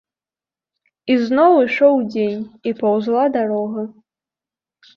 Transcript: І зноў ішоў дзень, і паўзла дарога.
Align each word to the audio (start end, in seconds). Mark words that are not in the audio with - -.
І 1.15 1.17
зноў 1.25 1.51
ішоў 1.67 2.01
дзень, 2.11 2.43
і 2.71 2.75
паўзла 2.81 3.23
дарога. 3.39 3.87